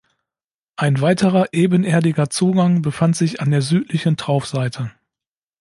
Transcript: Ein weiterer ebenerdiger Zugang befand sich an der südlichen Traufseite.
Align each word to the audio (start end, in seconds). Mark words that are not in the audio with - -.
Ein 0.77 0.99
weiterer 1.01 1.49
ebenerdiger 1.51 2.31
Zugang 2.31 2.81
befand 2.81 3.15
sich 3.15 3.39
an 3.39 3.51
der 3.51 3.61
südlichen 3.61 4.17
Traufseite. 4.17 4.91